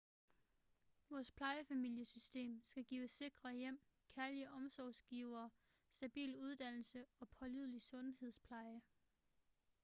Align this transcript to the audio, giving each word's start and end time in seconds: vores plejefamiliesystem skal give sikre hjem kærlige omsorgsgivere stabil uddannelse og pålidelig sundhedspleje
vores 1.09 1.31
plejefamiliesystem 1.31 2.61
skal 2.63 2.83
give 2.83 3.07
sikre 3.07 3.53
hjem 3.53 3.79
kærlige 4.15 4.51
omsorgsgivere 4.51 5.49
stabil 5.91 6.37
uddannelse 6.37 7.05
og 7.19 7.29
pålidelig 7.29 7.81
sundhedspleje 7.81 8.81